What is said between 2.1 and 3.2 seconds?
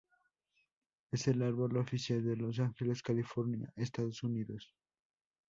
de Los Ángeles,